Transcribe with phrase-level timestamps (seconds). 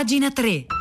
[0.00, 0.79] Pagina 3.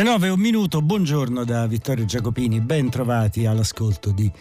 [0.00, 4.32] Le 9 e un minuto, buongiorno da Vittorio Giacopini, ben trovati all'ascolto di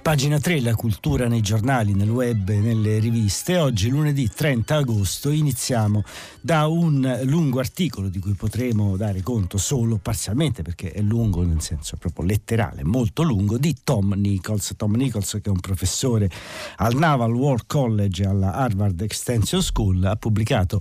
[0.00, 3.58] Pagina 3, la cultura nei giornali, nel web e nelle riviste.
[3.58, 6.02] Oggi, lunedì 30 agosto, iniziamo
[6.40, 11.60] da un lungo articolo di cui potremo dare conto solo parzialmente, perché è lungo nel
[11.60, 14.72] senso proprio letterale, molto lungo, di Tom Nichols.
[14.76, 16.30] Tom Nichols, che è un professore
[16.76, 20.80] al Naval War College alla Harvard Extension School, ha pubblicato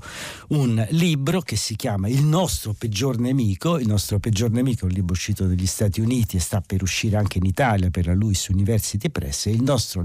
[0.50, 3.78] un libro che si chiama Il nostro peggior nemico.
[3.78, 7.38] Il nostro peggior nemico un libro uscito negli Stati Uniti e sta per uscire anche
[7.38, 10.04] in Italia per la Lewis University Press, il nostro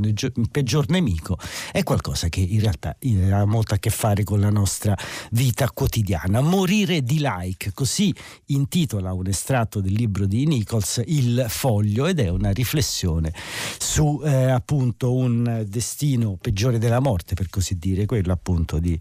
[0.49, 1.37] peggior nemico
[1.73, 2.97] è qualcosa che in realtà
[3.33, 4.97] ha molto a che fare con la nostra
[5.33, 6.41] vita quotidiana.
[6.41, 8.15] Morire di like, così
[8.47, 13.35] intitola un estratto del libro di Nichols, Il foglio, ed è una riflessione
[13.77, 18.97] su eh, appunto un destino peggiore della morte, per così dire, quello appunto di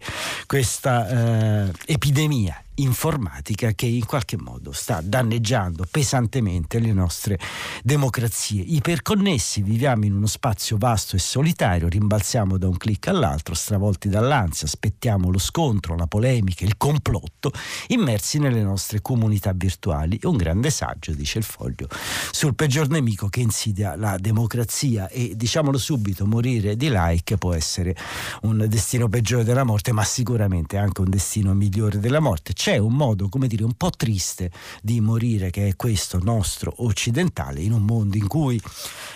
[0.46, 7.38] questa eh, epidemia informatica che in qualche modo sta danneggiando pesantemente le nostre
[7.82, 8.62] democrazie.
[8.62, 14.66] Iperconnessi, viviamo in uno spazio vasto e solitario, rimbalziamo da un clic all'altro, stravolti dall'ansia,
[14.66, 17.52] aspettiamo lo scontro, la polemica, il complotto,
[17.88, 20.18] immersi nelle nostre comunità virtuali.
[20.22, 21.88] Un grande saggio, dice il foglio,
[22.30, 27.94] sul peggior nemico che insidia la democrazia e diciamolo subito, morire di like può essere
[28.42, 32.94] un destino peggiore della morte, ma sicuramente anche un destino migliore della morte c'è un
[32.94, 37.82] modo, come dire, un po' triste di morire, che è questo nostro occidentale, in un
[37.82, 38.62] mondo in cui,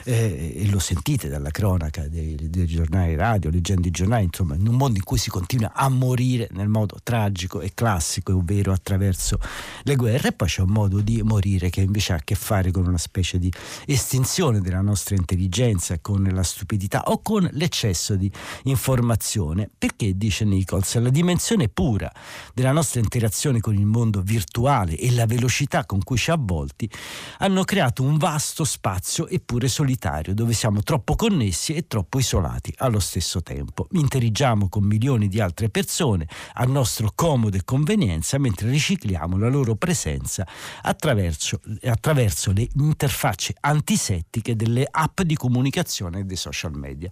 [0.02, 4.66] eh, e lo sentite dalla cronaca dei, dei, giornali radio, leggendo i giornali, insomma, in
[4.66, 9.38] un mondo in cui si continua a morire nel modo tragico e classico, ovvero attraverso
[9.84, 12.72] le guerre, e poi c'è un modo di morire che invece ha a che fare
[12.72, 13.52] con una specie di
[13.84, 18.28] estinzione della nostra intelligenza, con la stupidità o con l'eccesso di
[18.64, 19.70] informazione.
[19.78, 22.12] Perché, dice Nichols, la dimensione pura
[22.52, 26.90] della nostra interazione interazione con il mondo virtuale e la velocità con cui ci avvolti
[27.38, 32.98] hanno creato un vasto spazio eppure solitario dove siamo troppo connessi e troppo isolati allo
[32.98, 33.88] stesso tempo.
[33.92, 39.76] Interagiamo con milioni di altre persone a nostro comodo e convenienza mentre ricicliamo la loro
[39.76, 40.46] presenza
[40.82, 47.10] attraverso, attraverso le interfacce antisettiche delle app di comunicazione e dei social media.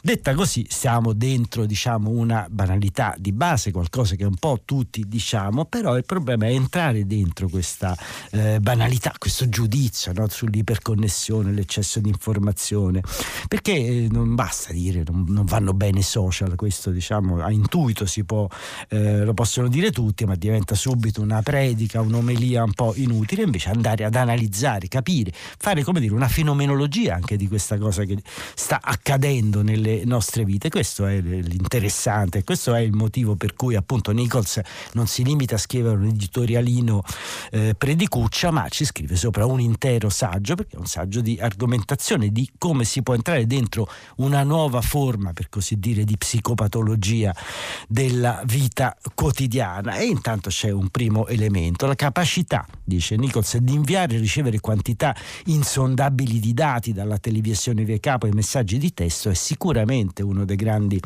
[0.00, 5.57] Detta così, siamo dentro diciamo, una banalità di base, qualcosa che un po' tutti diciamo
[5.58, 7.96] diciamo, però il problema è entrare dentro questa
[8.30, 10.28] eh, banalità, questo giudizio no?
[10.28, 13.02] sull'iperconnessione, l'eccesso di informazione,
[13.48, 18.06] perché eh, non basta dire non, non, vanno bene i social, questo diciamo a intuito
[18.06, 18.46] si può,
[18.88, 23.70] eh, lo possono dire tutti, ma diventa subito una predica, un'omelia un po' inutile, invece
[23.70, 28.20] andare ad analizzare, capire, fare come dire una fenomenologia anche di questa cosa che
[28.54, 34.12] sta accadendo nelle nostre vite, questo è l'interessante, questo è il motivo per cui appunto
[34.12, 34.60] Nichols
[34.92, 37.02] non si limita limita a scrivere un editorialino
[37.50, 42.30] eh, predicuccia, ma ci scrive sopra un intero saggio, perché è un saggio di argomentazione
[42.30, 47.34] di come si può entrare dentro una nuova forma, per così dire, di psicopatologia
[47.88, 49.96] della vita quotidiana.
[49.96, 55.14] E intanto c'è un primo elemento, la capacità, dice Nichols, di inviare e ricevere quantità
[55.46, 60.56] insondabili di dati dalla televisione via capo ai messaggi di testo è sicuramente uno dei
[60.56, 61.00] grandi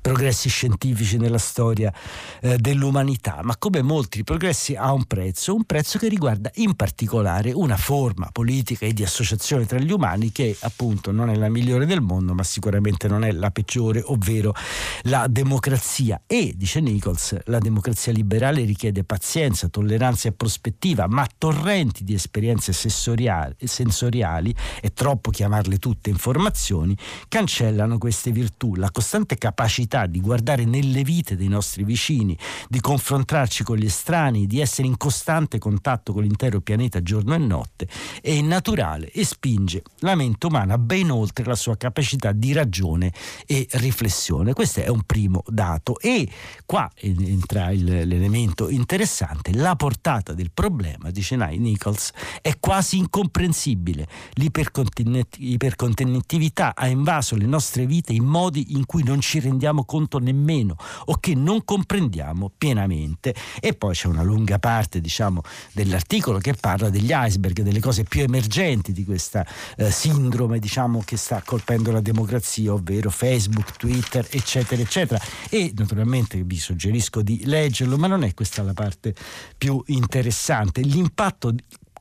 [0.00, 1.92] progressi scientifici nella storia
[2.40, 6.74] eh, dell'umanità, ma come come molti progressi ha un prezzo, un prezzo che riguarda in
[6.74, 11.48] particolare una forma politica e di associazione tra gli umani che appunto non è la
[11.48, 14.54] migliore del mondo, ma sicuramente non è la peggiore, ovvero
[15.02, 16.22] la democrazia.
[16.26, 22.72] E, dice Nichols, la democrazia liberale richiede pazienza, tolleranza e prospettiva, ma torrenti di esperienze
[22.72, 26.96] sensoriali, è troppo chiamarle tutte informazioni,
[27.28, 28.74] cancellano queste virtù.
[28.74, 32.36] La costante capacità di guardare nelle vite dei nostri vicini,
[32.68, 37.38] di confrontarci con gli estranei, di essere in costante contatto con l'intero pianeta giorno e
[37.38, 37.86] notte,
[38.20, 43.12] è naturale e spinge la mente umana ben oltre la sua capacità di ragione
[43.46, 44.54] e riflessione.
[44.54, 46.28] Questo è un primo dato e
[46.66, 52.10] qua entra il, l'elemento interessante, la portata del problema, dice Nye Nichols,
[52.42, 54.08] è quasi incomprensibile.
[54.32, 60.74] L'iperconnettività ha invaso le nostre vite in modi in cui non ci rendiamo conto nemmeno
[61.04, 65.42] o che non comprendiamo pienamente e poi c'è una lunga parte diciamo,
[65.72, 69.46] dell'articolo che parla degli iceberg, delle cose più emergenti di questa
[69.76, 75.20] eh, sindrome diciamo, che sta colpendo la democrazia, ovvero Facebook, Twitter, eccetera, eccetera.
[75.48, 79.14] E naturalmente vi suggerisco di leggerlo, ma non è questa la parte
[79.56, 80.80] più interessante.
[80.80, 81.54] L'impatto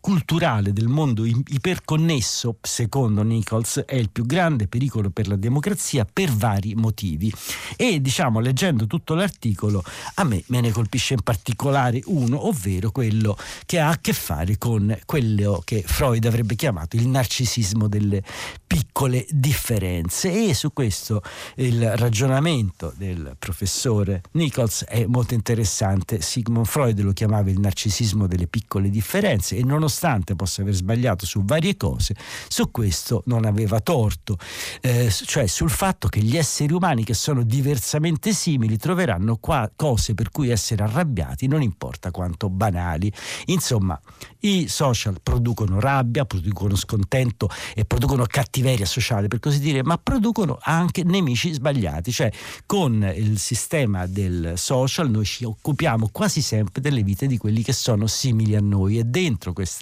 [0.10, 6.32] culturale del mondo iperconnesso, secondo Nichols, è il più grande pericolo per la democrazia per
[6.32, 7.32] vari motivi.
[7.76, 9.84] E diciamo, leggendo tutto l'articolo,
[10.16, 14.58] a me me ne colpisce in particolare uno, ovvero quello che ha a che fare
[14.58, 18.24] con quello che Freud avrebbe chiamato il narcisismo delle
[18.66, 20.50] piccole differenze.
[20.50, 21.22] E su questo
[21.58, 26.20] il ragionamento del professore Nichols è molto interessante.
[26.20, 29.98] Sigmund Freud lo chiamava il narcisismo delle piccole differenze e nonostante
[30.36, 32.16] possa aver sbagliato su varie cose,
[32.48, 34.38] su questo non aveva torto,
[34.82, 40.14] eh, cioè sul fatto che gli esseri umani che sono diversamente simili troveranno qua cose
[40.14, 43.12] per cui essere arrabbiati, non importa quanto banali.
[43.46, 44.00] Insomma,
[44.42, 50.58] i social producono rabbia, producono scontento e producono cattiveria sociale, per così dire, ma producono
[50.62, 52.32] anche nemici sbagliati, cioè
[52.66, 57.74] con il sistema del social noi ci occupiamo quasi sempre delle vite di quelli che
[57.74, 59.79] sono simili a noi e dentro questa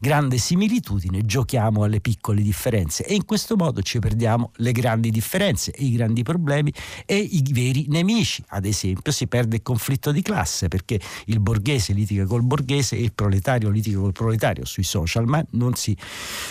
[0.00, 5.72] grande similitudine giochiamo alle piccole differenze e in questo modo ci perdiamo le grandi differenze
[5.76, 6.72] i grandi problemi
[7.06, 8.42] e i veri nemici.
[8.48, 13.02] Ad esempio si perde il conflitto di classe perché il borghese litiga col borghese e
[13.02, 15.96] il proletario litiga col proletario sui social, ma non si,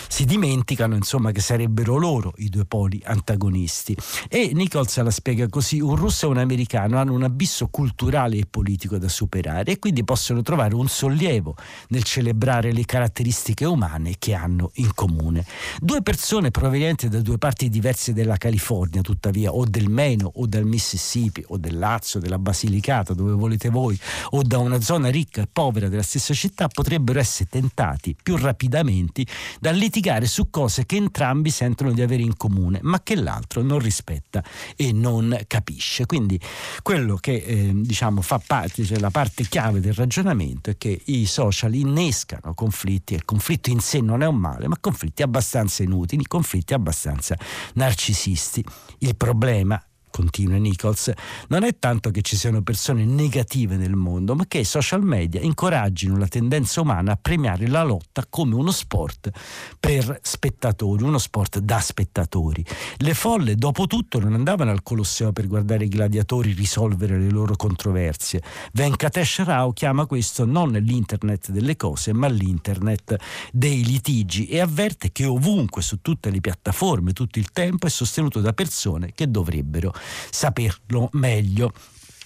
[0.08, 3.96] si dimenticano insomma che sarebbero loro i due poli antagonisti.
[4.28, 8.46] E Nichols la spiega così, un russo e un americano hanno un abisso culturale e
[8.48, 11.56] politico da superare e quindi possono trovare un sollievo
[11.88, 15.44] nel celebrare le caratteristiche umane che hanno in comune.
[15.78, 20.64] Due persone provenienti da due parti diverse della California, tuttavia, o del Maine o dal
[20.64, 23.98] Mississippi o del Lazio, della Basilicata, dove volete voi,
[24.30, 29.26] o da una zona ricca e povera della stessa città, potrebbero essere tentati più rapidamente
[29.60, 33.80] da litigare su cose che entrambi sentono di avere in comune, ma che l'altro non
[33.80, 34.42] rispetta
[34.76, 36.06] e non capisce.
[36.06, 36.40] Quindi
[36.80, 41.26] quello che eh, diciamo fa parte, cioè la parte chiave del ragionamento è che i
[41.26, 45.82] social innescano conflitti e il conflitto in sé non è un male, ma conflitti abbastanza
[45.82, 47.36] inutili, conflitti abbastanza
[47.74, 48.64] narcisisti.
[48.98, 49.82] Il problema
[50.18, 51.12] continua Nichols,
[51.46, 55.40] non è tanto che ci siano persone negative nel mondo, ma che i social media
[55.40, 59.30] incoraggino la tendenza umana a premiare la lotta come uno sport
[59.78, 62.64] per spettatori, uno sport da spettatori.
[62.96, 67.54] Le folle, dopo tutto, non andavano al Colosseo per guardare i gladiatori risolvere le loro
[67.54, 68.42] controversie.
[68.72, 73.16] Venkatesh Rao chiama questo non l'internet delle cose, ma l'internet
[73.52, 78.40] dei litigi e avverte che ovunque, su tutte le piattaforme, tutto il tempo, è sostenuto
[78.40, 79.92] da persone che dovrebbero
[80.30, 81.72] saperlo meglio.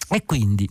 [0.09, 0.69] E quindi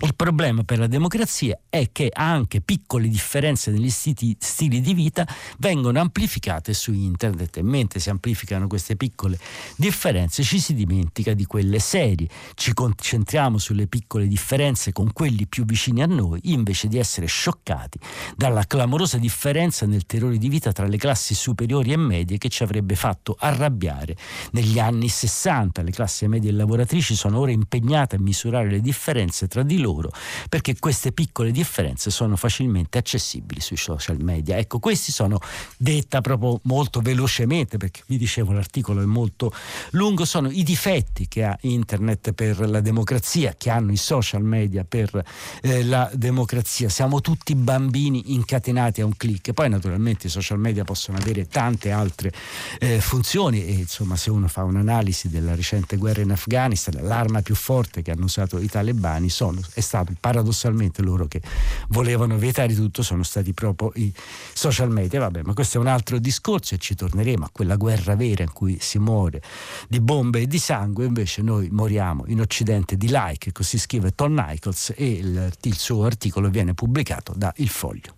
[0.00, 5.26] il problema per la democrazia è che anche piccole differenze negli stili, stili, di vita
[5.58, 9.38] vengono amplificate su internet e mentre si amplificano queste piccole
[9.76, 15.64] differenze ci si dimentica di quelle serie, ci concentriamo sulle piccole differenze con quelli più
[15.64, 17.98] vicini a noi invece di essere scioccati
[18.36, 22.64] dalla clamorosa differenza nel terrore di vita tra le classi superiori e medie che ci
[22.64, 24.16] avrebbe fatto arrabbiare
[24.50, 25.82] negli anni 60.
[25.82, 29.83] Le classi medie e lavoratrici sono ora impegnate a misurare le differenze tra di loro
[29.84, 30.10] loro,
[30.48, 34.56] perché queste piccole differenze sono facilmente accessibili sui social media.
[34.56, 35.38] Ecco, questi sono
[35.76, 39.52] detta proprio molto velocemente, perché vi dicevo l'articolo è molto
[39.90, 44.84] lungo, sono i difetti che ha internet per la democrazia, che hanno i social media
[44.84, 45.22] per
[45.62, 46.88] eh, la democrazia.
[46.88, 49.52] Siamo tutti bambini incatenati a un clic.
[49.52, 52.32] Poi naturalmente i social media possono avere tante altre
[52.78, 57.54] eh, funzioni e insomma se uno fa un'analisi della recente guerra in Afghanistan, l'arma più
[57.54, 61.42] forte che hanno usato i talebani sono è stato paradossalmente loro che
[61.88, 64.12] volevano vietare tutto, sono stati proprio i
[64.52, 65.20] social media.
[65.20, 68.52] Vabbè, ma questo è un altro discorso e ci torneremo a quella guerra vera in
[68.52, 69.42] cui si muore
[69.88, 74.34] di bombe e di sangue, invece noi moriamo in Occidente di like, così scrive Tom
[74.34, 78.16] Nichols e il, il suo articolo viene pubblicato da Il Foglio.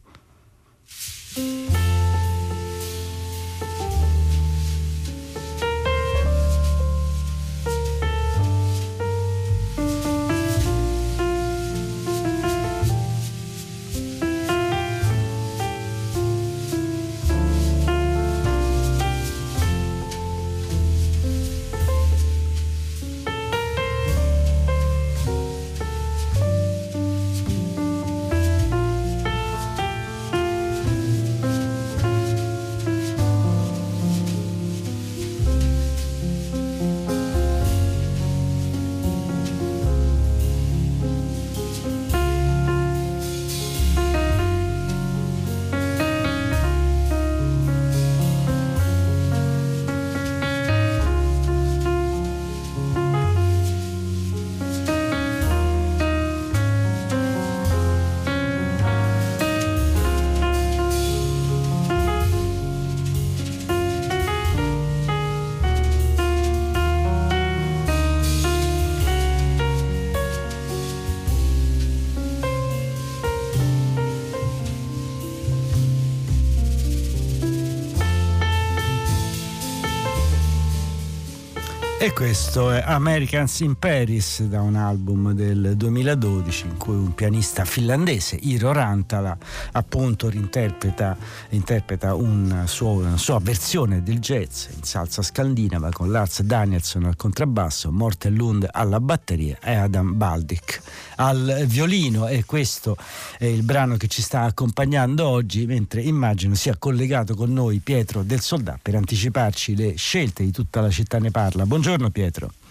[82.07, 87.65] E questo è Americans in Paris da un album del 2012 in cui un pianista
[87.65, 89.37] finlandese, Iro Rantala,
[89.73, 91.17] appunto interpreta,
[91.49, 97.17] interpreta una, sua, una sua versione del jazz in salsa scandinava con Lars Danielson al
[97.17, 100.81] contrabbasso, Morten Lund alla batteria e Adam Baldic
[101.17, 102.97] al violino e questo
[103.37, 108.23] è il brano che ci sta accompagnando oggi mentre immagino sia collegato con noi Pietro
[108.23, 111.67] del Soldà per anticiparci le scelte di tutta la città ne parla.
[111.67, 112.66] Buongiorno Buongiorno Pietro.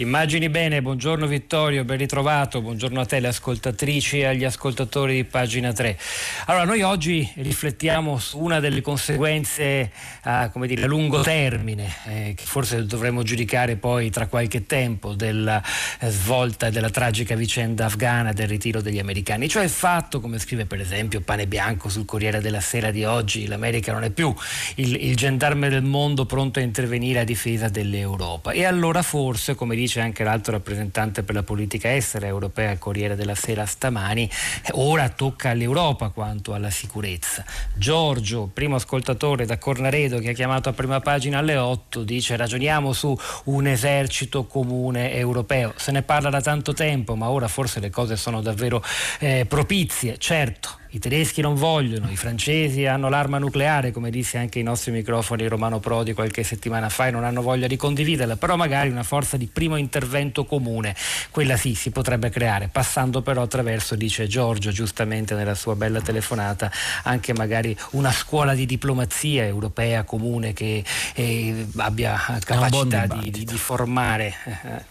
[0.00, 5.24] Immagini bene, buongiorno Vittorio, ben ritrovato, buongiorno a te, le ascoltatrici e agli ascoltatori di
[5.24, 5.98] pagina 3.
[6.46, 9.90] Allora, noi oggi riflettiamo su una delle conseguenze
[10.22, 15.60] a, dire, a lungo termine, eh, che forse dovremmo giudicare poi tra qualche tempo, della
[15.98, 20.64] eh, svolta della tragica vicenda afghana del ritiro degli americani, cioè il fatto, come scrive
[20.64, 24.32] per esempio Pane Bianco sul Corriere della Sera di oggi, l'America non è più
[24.76, 28.52] il, il gendarme del mondo pronto a intervenire a difesa dell'Europa.
[28.52, 32.78] E allora forse, come dice dice anche l'alto rappresentante per la politica estera europea al
[32.78, 34.30] Corriere della Sera stamani,
[34.72, 37.42] ora tocca all'Europa quanto alla sicurezza.
[37.72, 42.92] Giorgio, primo ascoltatore da Cornaredo che ha chiamato a prima pagina alle 8, dice ragioniamo
[42.92, 45.72] su un esercito comune europeo.
[45.76, 48.84] Se ne parla da tanto tempo, ma ora forse le cose sono davvero
[49.20, 50.18] eh, propizie.
[50.18, 54.90] Certo, i tedeschi non vogliono, i francesi hanno l'arma nucleare, come disse anche i nostri
[54.90, 59.02] microfoni Romano Prodi qualche settimana fa e non hanno voglia di condividerla, però magari una
[59.02, 60.94] forza di primo intervento comune,
[61.30, 66.70] quella sì si potrebbe creare, passando però attraverso, dice Giorgio giustamente nella sua bella telefonata,
[67.02, 70.82] anche magari una scuola di diplomazia europea comune che
[71.14, 74.34] eh, abbia capacità di, di, di, formare.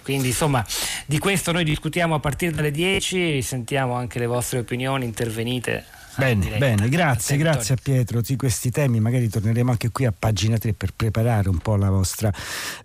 [0.03, 0.63] Quindi insomma
[1.07, 5.85] di questo noi discutiamo a partire dalle 10, sentiamo anche le vostre opinioni, intervenite
[6.17, 8.99] Bene, bene, grazie, grazie a Pietro di questi temi.
[8.99, 12.33] Magari torneremo anche qui a pagina 3 per preparare un po' la vostra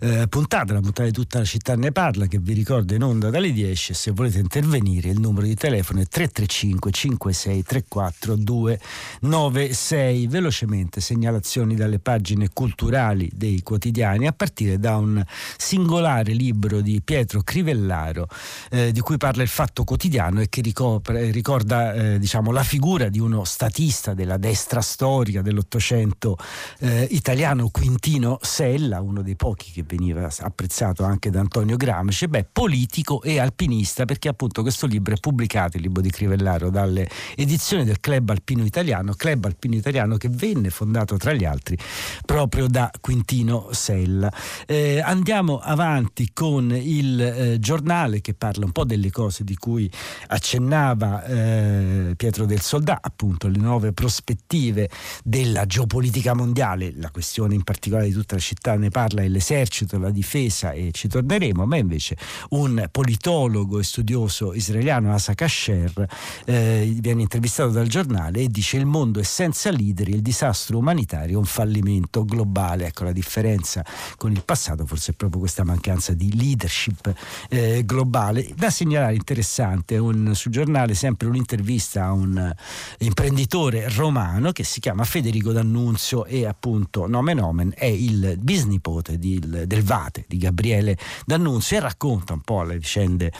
[0.01, 3.31] eh, puntata, la puntata di tutta la città ne parla, che vi ricordo in onda
[3.31, 10.27] dalle 10 e se volete intervenire il numero di telefono è 335 56 34 296.
[10.27, 15.23] Velocemente segnalazioni dalle pagine culturali dei quotidiani a partire da un
[15.57, 18.27] singolare libro di Pietro Crivellaro
[18.69, 23.09] eh, di cui parla il Fatto Quotidiano e che ricopre, ricorda eh, diciamo, la figura
[23.09, 26.37] di uno statista della destra storica dell'Ottocento
[26.79, 32.47] eh, italiano, Quintino Sella, uno dei pochi che veniva apprezzato anche da Antonio Gramsci, beh,
[32.51, 37.83] politico e alpinista, perché appunto questo libro è pubblicato, il libro di Crivellaro, dalle edizioni
[37.83, 41.77] del Club Alpino Italiano, Club Alpino Italiano che venne fondato tra gli altri
[42.25, 44.31] proprio da Quintino Sella.
[44.65, 49.89] Eh, andiamo avanti con il eh, giornale che parla un po' delle cose di cui
[50.27, 54.89] accennava eh, Pietro del Soldà, appunto le nuove prospettive
[55.23, 59.99] della geopolitica mondiale, la questione in particolare di tutta la città ne parla è l'esercito,
[59.99, 62.17] la difesa e ci torneremo, ma invece
[62.49, 66.07] un politologo e studioso israeliano, Asa Kasher,
[66.45, 71.35] eh, viene intervistato dal giornale e dice il mondo è senza leader, il disastro umanitario
[71.35, 72.87] è un fallimento globale.
[72.87, 73.85] Ecco la differenza
[74.17, 77.13] con il passato, forse è proprio questa mancanza di leadership
[77.49, 78.49] eh, globale.
[78.55, 82.53] Da segnalare interessante un, sul giornale sempre un'intervista a un
[83.03, 89.39] imprenditore romano che si chiama Federico D'Annunzio e appunto nomen omen è il bisnipote di,
[89.39, 93.31] del Vate di Gabriele D'Annunzio e racconta un po' le vicende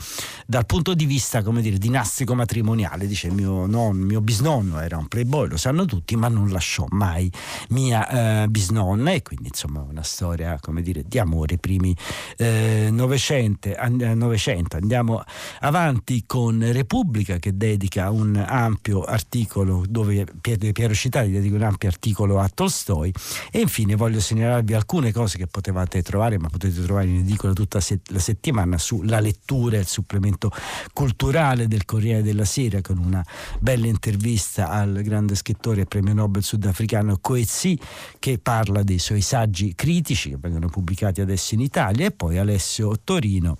[0.46, 3.06] dal punto di vista come dire dinastico matrimoniale.
[3.06, 7.30] Dice mio, non, mio bisnonno era un playboy lo sanno tutti ma non lasciò mai
[7.68, 9.12] mia eh, bisnonna.
[9.12, 11.58] E quindi insomma una storia come dire di amore.
[11.58, 11.96] Primi
[12.36, 15.22] eh, novecento andiamo
[15.60, 21.88] avanti con Repubblica che dedica un ampio articolo articolo dove Piero Citati dedica un ampio
[21.88, 23.12] articolo a Tolstoi.
[23.50, 27.78] E infine voglio segnalarvi alcune cose che potevate trovare ma potete trovare in edicola tutta
[28.06, 30.50] la settimana sulla lettura il supplemento
[30.92, 33.24] culturale del Corriere della Sera con una
[33.60, 37.76] bella intervista al grande scrittore e premio Nobel sudafricano Coetzee
[38.18, 42.98] che parla dei suoi saggi critici che vengono pubblicati adesso in Italia e poi Alessio
[43.02, 43.58] Torino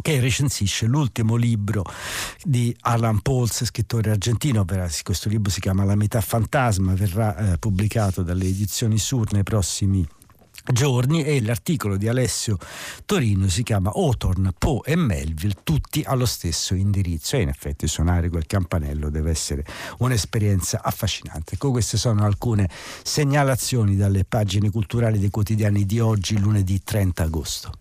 [0.00, 1.84] che recensisce l'ultimo libro
[2.42, 4.64] di Alan Pauls, scrittore argentino,
[5.02, 10.06] questo libro si chiama La metà fantasma, verrà eh, pubblicato dalle edizioni Sur nei prossimi
[10.72, 12.56] giorni e l'articolo di Alessio
[13.04, 18.28] Torino si chiama Otorn, Poe e Melville tutti allo stesso indirizzo e in effetti suonare
[18.28, 19.64] quel campanello deve essere
[19.98, 21.54] un'esperienza affascinante.
[21.54, 22.68] Ecco, queste sono alcune
[23.02, 27.79] segnalazioni dalle pagine culturali dei quotidiani di oggi, lunedì 30 agosto.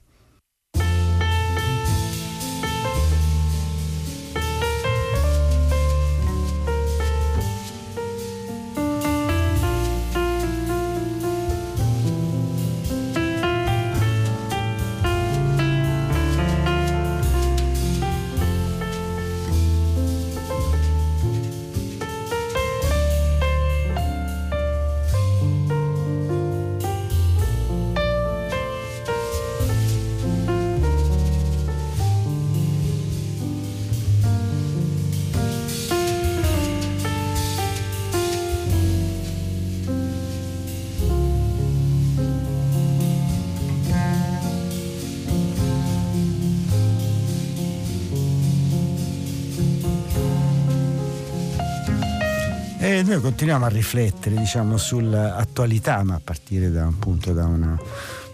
[53.03, 57.77] Noi continuiamo a riflettere diciamo, sull'attualità, ma a partire da un punto, da una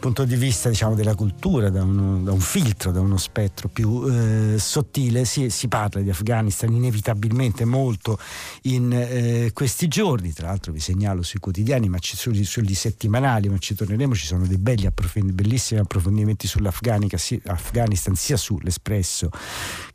[0.05, 4.05] punto di vista diciamo, della cultura, da, uno, da, un filtro, da uno spettro più
[4.07, 8.19] eh, sottile, si, si, parla di Afghanistan inevitabilmente molto
[8.63, 13.49] in eh, questi giorni, tra l'altro vi segnalo sui quotidiani, ma ci, sugli, sugli settimanali,
[13.49, 19.31] ma ci torneremo, ci sono dei belli approfondi, bellissimi approfondimenti sull'Afghanistan, sia sull'Espresso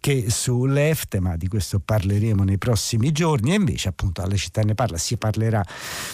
[0.01, 3.53] che sull'EFT, ma di questo parleremo nei prossimi giorni.
[3.53, 5.65] E invece appunto alla città ne parla, si parlerà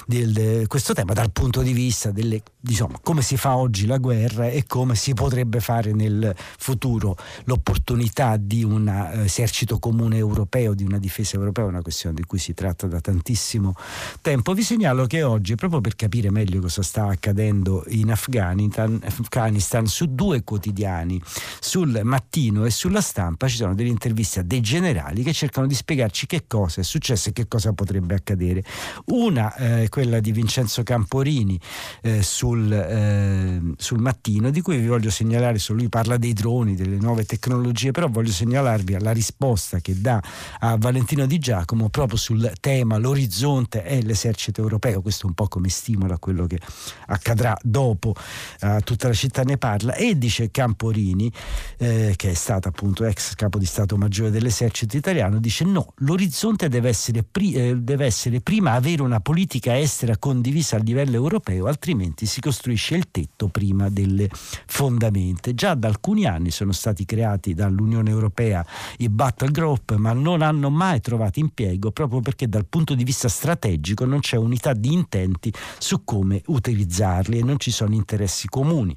[0.04, 4.48] di questo tema dal punto di vista delle, diciamo, come si fa oggi la guerra
[4.48, 7.16] e come si potrebbe fare nel futuro.
[7.44, 12.24] L'opportunità di un uh, esercito comune europeo, di una difesa europea, è una questione di
[12.24, 13.74] cui si tratta da tantissimo
[14.20, 14.52] tempo.
[14.52, 20.06] Vi segnalo che oggi, proprio per capire meglio cosa sta accadendo in Afghanistan, Afghanistan su
[20.14, 21.20] due quotidiani,
[21.60, 25.74] sul mattino e sulla stampa, ci sono delle interviste a dei generali che cercano di
[25.74, 28.62] spiegarci che cosa è successo e che cosa potrebbe accadere.
[29.06, 31.58] Una eh, quella di Vincenzo Camporini
[32.02, 36.74] eh, sul eh, sul mattino, di cui vi voglio segnalare, solo lui parla dei droni,
[36.74, 40.22] delle nuove tecnologie, però voglio segnalarvi la risposta che dà
[40.60, 45.68] a Valentino Di Giacomo proprio sul tema l'orizzonte è l'esercito europeo, questo un po' come
[45.68, 46.58] stimola quello che
[47.06, 48.14] accadrà dopo,
[48.62, 51.30] uh, tutta la città ne parla, e dice Camporini,
[51.78, 56.68] eh, che è stato appunto ex capo di Stato Maggiore dell'esercito italiano, dice no, l'orizzonte
[56.68, 61.66] deve essere, pri- eh, deve essere prima avere una politica estera condivisa a livello europeo,
[61.66, 64.28] altrimenti si costruisce il tetto prima delle
[64.66, 65.52] fondamenta.
[65.54, 68.64] Già da alcuni anni sono stati creati dall'Unione Europea
[68.98, 73.28] i battle group, ma non hanno mai trovato impiego proprio perché dal punto di vista
[73.28, 78.94] strategico non c'è unità di intenti su come utilizzarli e non ci sono interessi comuni.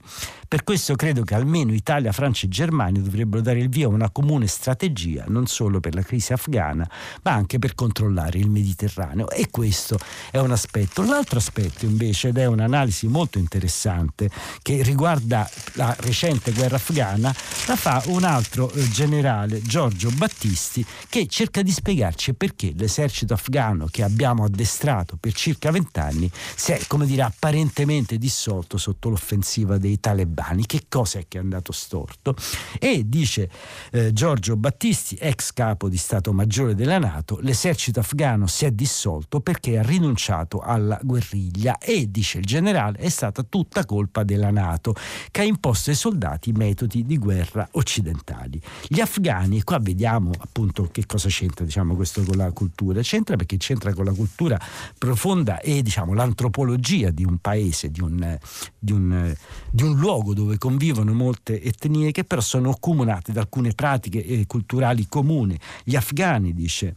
[0.49, 4.09] Per questo credo che almeno Italia, Francia e Germania dovrebbero dare il via a una
[4.09, 6.89] comune strategia, non solo per la crisi afghana,
[7.21, 9.29] ma anche per controllare il Mediterraneo.
[9.29, 9.99] E questo
[10.31, 11.03] è un aspetto.
[11.03, 14.31] L'altro aspetto invece, ed è un'analisi molto interessante,
[14.63, 17.31] che riguarda la recente guerra afghana,
[17.67, 23.85] la fa un altro eh, generale, Giorgio Battisti, che cerca di spiegarci perché l'esercito afghano
[23.85, 29.99] che abbiamo addestrato per circa vent'anni si è, come dire, apparentemente dissolto sotto l'offensiva dei
[29.99, 30.65] talebani talebani.
[30.65, 32.36] Che cosa è che è andato storto?
[32.80, 33.49] E dice
[33.91, 39.41] eh, Giorgio Battisti, ex capo di Stato Maggiore della Nato, l'esercito afghano si è dissolto
[39.41, 44.93] perché ha rinunciato alla guerriglia e, dice il generale, è stata tutta colpa della Nato
[45.32, 48.62] che ha imposto ai soldati metodi di guerra occidentali.
[48.88, 53.58] Gli afghani, qua vediamo appunto che cosa c'entra diciamo, questo con la cultura, c'entra perché
[53.58, 54.60] c'entra con la cultura
[54.97, 58.38] profonda e diciamo, l'antropologia di un paese, di un,
[58.78, 59.36] di un,
[59.71, 64.23] di un luogo luogo dove convivono molte etnie che però sono accomunate da alcune pratiche
[64.23, 65.57] eh, culturali comuni.
[65.83, 66.95] Gli afghani, dice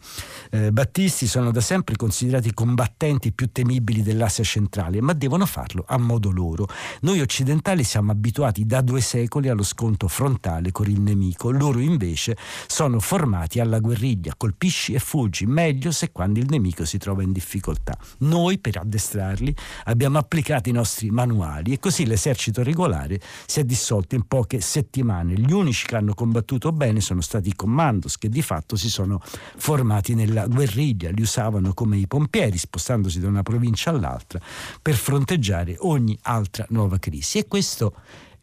[0.51, 5.85] eh, Battisti, sono da sempre considerati i combattenti più temibili dell'Asia centrale, ma devono farlo
[5.87, 6.69] a modo loro.
[7.01, 12.37] Noi occidentali siamo abituati da due secoli allo scontro frontale con il nemico, loro invece
[12.67, 17.33] sono formati alla guerriglia, colpisci e fuggi, meglio se quando il nemico si trova in
[17.33, 17.97] difficoltà.
[18.19, 24.15] Noi, per addestrarli, abbiamo applicato i nostri manuali e così l'esercito regolare si è dissolto
[24.15, 25.35] in poche settimane.
[25.35, 29.21] Gli unici che hanno combattuto bene sono stati i commandos che di fatto si sono
[29.23, 34.41] formati nella guerriglia, li usavano come i pompieri spostandosi da una provincia all'altra
[34.81, 37.95] per fronteggiare ogni altra nuova crisi e questo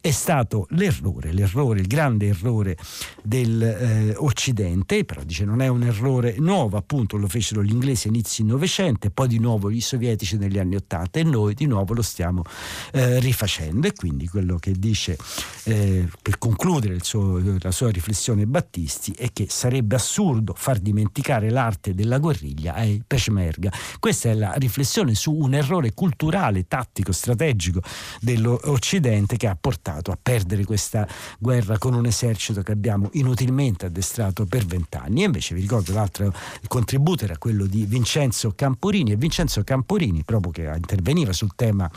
[0.02, 2.76] è stato l'errore, l'errore, il grande errore
[3.22, 8.10] dell'Occidente, eh, però dice non è un errore nuovo, appunto lo fecero gli inglesi a
[8.10, 12.00] inizio Novecento poi di nuovo i sovietici negli anni Ottanta e noi di nuovo lo
[12.00, 12.44] stiamo
[12.92, 15.18] eh, rifacendo e quindi quello che dice
[15.64, 21.94] eh, per concludere suo, la sua riflessione Battisti è che sarebbe assurdo far dimenticare l'arte
[21.94, 23.70] della guerriglia ai Peshmerga.
[23.98, 27.82] Questa è la riflessione su un errore culturale, tattico, strategico
[28.20, 31.06] dell'Occidente che ha portato portato a perdere questa
[31.38, 35.22] guerra con un esercito che abbiamo inutilmente addestrato per vent'anni.
[35.22, 36.32] E invece vi ricordo l'altro
[36.68, 41.90] contributo era quello di Vincenzo Camporini e Vincenzo Camporini, proprio che interveniva sul tema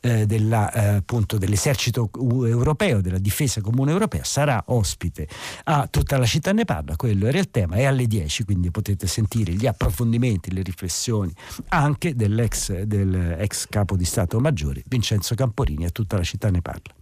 [0.00, 2.10] eh, della, eh, appunto, dell'esercito
[2.46, 5.28] europeo, della difesa comune europea, sarà ospite
[5.64, 9.06] a tutta la città ne parla, quello era il tema, è alle 10, quindi potete
[9.06, 11.32] sentire gli approfondimenti, le riflessioni
[11.68, 17.01] anche dell'ex, dell'ex capo di Stato Maggiore Vincenzo Camporini a tutta la città ne parla.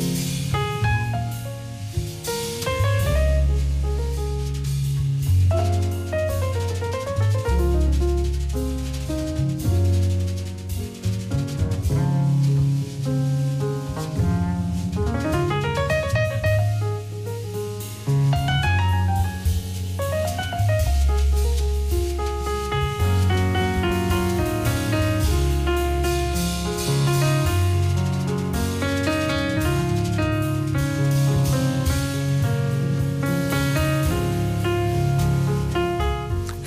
[0.00, 0.39] you.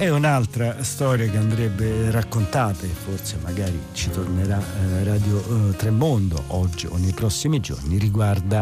[0.03, 6.43] È un'altra storia che andrebbe raccontata e forse magari ci tornerà eh, Radio eh, Tremondo
[6.47, 8.61] oggi o nei prossimi giorni, riguarda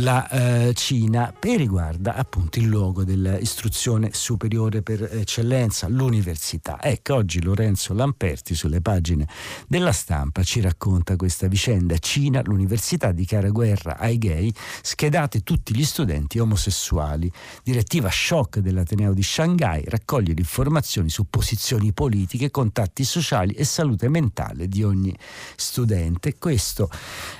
[0.00, 6.80] la eh, Cina e riguarda appunto il luogo dell'istruzione superiore per eccellenza, l'università.
[6.80, 9.26] Ecco, oggi Lorenzo Lamperti sulle pagine
[9.66, 11.98] della stampa ci racconta questa vicenda.
[11.98, 17.30] Cina, l'università dichiara guerra ai gay, schedate tutti gli studenti omosessuali.
[17.62, 24.68] Direttiva shock dell'Ateneo di Shanghai raccoglie informazioni su posizioni politiche, contatti sociali e salute mentale
[24.68, 25.16] di ogni
[25.56, 26.36] studente.
[26.38, 26.88] Questo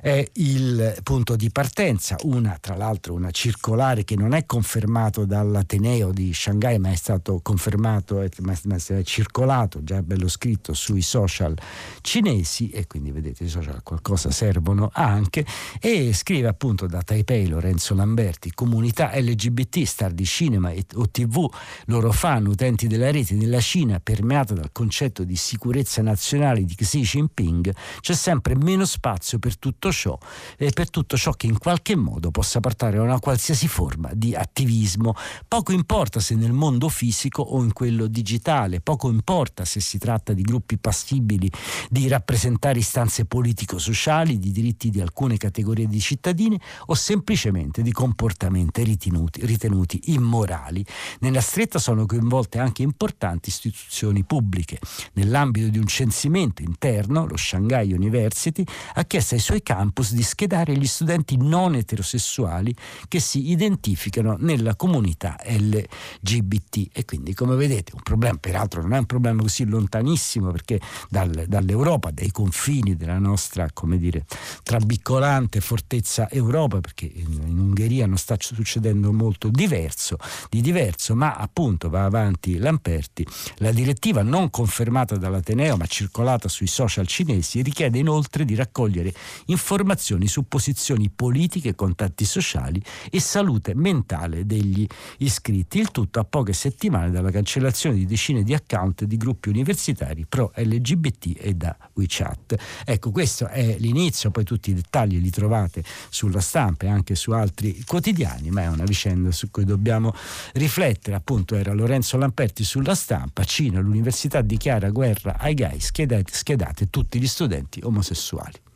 [0.01, 5.27] è il punto di partenza, una una, tra l'altro una circolare che non è confermato
[5.27, 11.57] dall'Ateneo di Shanghai ma è stato confermato, ma è circolato, già bello scritto sui social
[12.01, 15.45] cinesi e quindi vedete i social qualcosa servono anche
[15.79, 21.47] e scrive appunto da Taipei Lorenzo Lamberti, comunità LGBT, star di cinema o tv,
[21.87, 27.01] loro fan, utenti della rete nella Cina permeata dal concetto di sicurezza nazionale di Xi
[27.01, 30.17] Jinping, c'è sempre meno spazio per tutto ciò
[30.57, 34.33] e per tutto ciò che in qualche modo possa portare a una qualsiasi forma di
[34.33, 35.13] attivismo.
[35.49, 40.33] Poco importa se nel mondo fisico o in quello digitale, poco importa se si tratta
[40.33, 41.51] di gruppi passibili
[41.91, 48.85] di rappresentare istanze politico-sociali, di diritti di alcune categorie di cittadini o semplicemente di comportamenti
[48.85, 50.87] ritenuti, ritenuti immorali.
[51.19, 54.79] Nella stretta sono coinvolte anche importanti istituzioni pubbliche.
[55.15, 60.77] Nell'ambito di un censimento interno, lo Shanghai University ha chiesto ai suoi campus di schedare
[60.77, 62.75] gli studenti non eterosessuali omosessuali
[63.09, 68.99] che si identificano nella comunità LGBT e quindi come vedete un problema peraltro non è
[68.99, 74.27] un problema così lontanissimo perché dal, dall'Europa, dai confini della nostra come dire
[74.63, 80.19] trabiccolante fortezza Europa perché in, in Ungheria non sta succedendo molto diverso
[80.51, 83.27] di diverso ma appunto va avanti Lamperti.
[83.57, 89.13] La direttiva non confermata dall'Ateneo ma circolata sui social cinesi richiede inoltre di raccogliere
[89.47, 94.87] informazioni su posizioni politiche, contatti diritti sociali e salute mentale degli
[95.19, 95.79] iscritti.
[95.79, 100.53] Il tutto a poche settimane dalla cancellazione di decine di account di gruppi universitari pro
[100.55, 102.57] LGBT e da WeChat.
[102.85, 107.31] Ecco, questo è l'inizio, poi tutti i dettagli li trovate sulla stampa e anche su
[107.33, 110.15] altri quotidiani, ma è una vicenda su cui dobbiamo
[110.55, 111.17] riflettere.
[111.17, 117.21] Appunto era Lorenzo Lamperti sulla stampa, Cina, l'università dichiara guerra ai gay, schedate, schedate tutti
[117.21, 118.67] gli studenti omosessuali.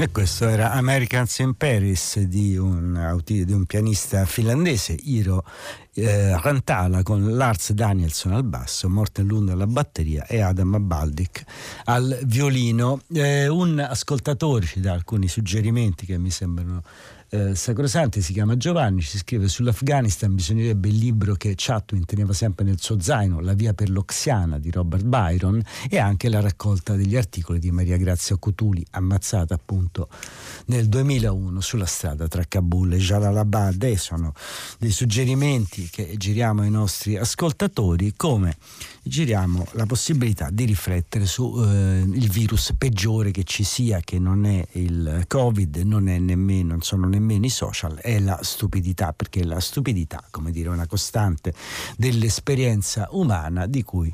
[0.00, 5.44] E questo era Americans in Paris di un, di un pianista finlandese, Iro
[5.92, 11.44] eh, Rantala, con Lars Danielson al basso, Morten Lund alla batteria e Adam Baldic
[11.84, 13.02] al violino.
[13.12, 16.82] Eh, un ascoltatore ci dà alcuni suggerimenti che mi sembrano
[17.32, 22.64] eh, sacrosanti, si chiama Giovanni, ci scrive sull'Afghanistan bisognerebbe il libro che Chatwin teneva sempre
[22.64, 27.16] nel suo zaino, La via per l'Oxiana di Robert Byron e anche la raccolta degli
[27.16, 30.08] articoli di Maria Grazia Cutuli, ammazzata appunto
[30.66, 33.80] nel 2001 sulla strada tra Kabul e Jalalabad.
[33.84, 34.32] E sono
[34.78, 38.56] dei suggerimenti che giriamo ai nostri ascoltatori come
[39.02, 44.66] giriamo la possibilità di riflettere sul eh, virus peggiore che ci sia, che non è
[44.72, 49.60] il Covid, non, è nemmeno, non sono nemmeno i social, è la stupidità, perché la
[49.60, 51.54] stupidità, come dire, è una costante
[51.96, 54.12] dell'esperienza umana di cui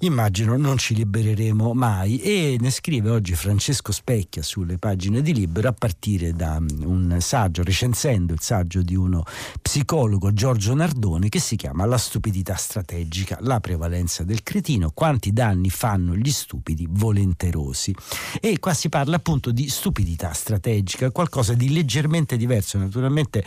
[0.00, 2.20] immagino non ci libereremo mai.
[2.20, 7.16] E ne scrive oggi Francesco Specchia sulle pagine di Libero a partire da mm, un
[7.20, 9.24] saggio, recensendo il saggio di uno
[9.62, 15.70] psicologo Giorgio Nardone che si chiama La stupidità strategica, la prevalenza del cretino, quanti danni
[15.70, 17.94] fanno gli stupidi volenterosi
[18.40, 22.78] e qua si parla appunto di stupidità strategica, qualcosa di leggermente diverso.
[22.78, 23.44] Naturalmente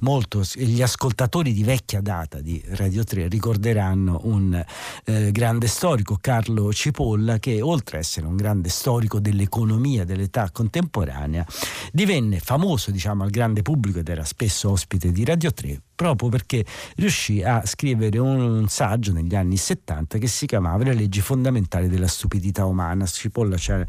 [0.00, 4.64] molto gli ascoltatori di vecchia data di Radio 3 ricorderanno un
[5.04, 11.46] eh, grande storico, Carlo Cipolla, che oltre a essere un grande storico dell'economia dell'età contemporanea,
[11.92, 16.64] divenne famoso diciamo, al grande pubblico ed era spesso ospite di Radio 3 proprio perché
[16.94, 21.88] riuscì a scrivere un, un, saggio negli anni 70 che si chiamava Le leggi fondamentali
[21.88, 23.04] della stupidità umana.
[23.04, 23.84] Cipolla c'è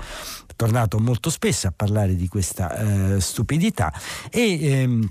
[0.56, 3.94] tornato molto spesso a parlare di questa eh, stupidità
[4.32, 5.08] e ehm,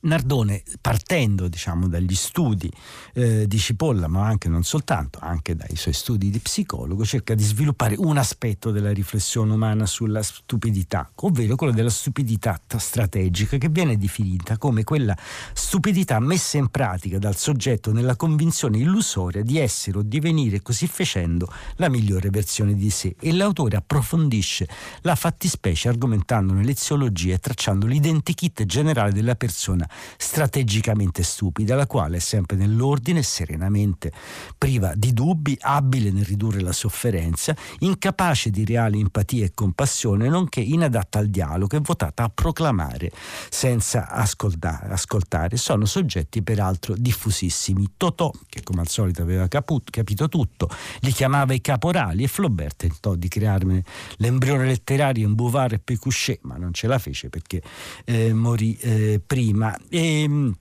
[0.00, 2.70] Nardone, partendo diciamo, dagli studi
[3.12, 7.42] eh, di Cipolla, ma anche non soltanto, anche dai suoi studi di psicologo, cerca di
[7.42, 13.98] sviluppare un aspetto della riflessione umana sulla stupidità, ovvero quello della stupidità strategica, che viene
[13.98, 15.14] definita come quella
[15.52, 21.52] stupidità messa in pratica dal soggetto nella convinzione illusoria di essere o divenire così facendo
[21.76, 23.16] la migliore versione di sé.
[23.20, 24.66] E l'autore approfondisce
[25.02, 32.18] la fattispecie argomentando l'eziologia e tracciando l'identikit generale della persona persona strategicamente stupida, la quale
[32.18, 34.12] è sempre nell'ordine, serenamente
[34.56, 40.60] priva di dubbi, abile nel ridurre la sofferenza, incapace di reale empatia e compassione, nonché
[40.60, 43.10] inadatta al dialogo e votata a proclamare
[43.50, 45.56] senza ascoltare.
[45.56, 47.92] Sono soggetti peraltro diffusissimi.
[47.96, 50.68] Totò, che come al solito aveva caput, capito tutto,
[51.00, 53.84] li chiamava i caporali e Flaubert tentò di crearne
[54.16, 57.62] l'embrione letterario in Bouvard e Pécuchet, ma non ce la fece perché
[58.04, 60.52] eh, morì eh, prima ma ehm,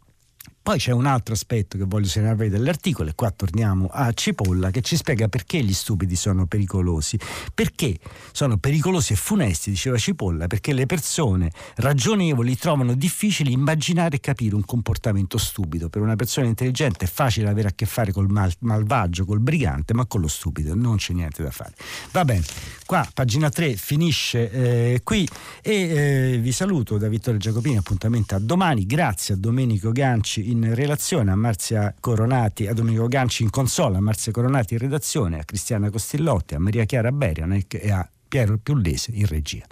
[0.63, 4.79] poi c'è un altro aspetto che voglio segnalare dell'articolo, e qua torniamo a Cipolla, che
[4.79, 7.19] ci spiega perché gli stupidi sono pericolosi.
[7.53, 7.99] Perché
[8.31, 14.55] sono pericolosi e funesti, diceva Cipolla, perché le persone ragionevoli trovano difficile immaginare e capire
[14.55, 15.89] un comportamento stupido.
[15.89, 19.93] Per una persona intelligente è facile avere a che fare col mal- malvagio, col brigante,
[19.93, 21.73] ma con lo stupido non c'è niente da fare.
[22.11, 22.43] Va bene,
[22.85, 25.27] qua pagina 3 finisce eh, qui
[25.61, 28.85] e eh, vi saluto da Vittorio Giacopini, appuntamento a domani.
[28.85, 34.01] Grazie a Domenico Ganci in relazione a Marzia Coronati, a Domenico Ganci in consola, a
[34.01, 39.11] Marzia Coronati in redazione, a Cristiana Costillotti, a Maria Chiara Berian e a Piero Piullese
[39.13, 39.65] in regia.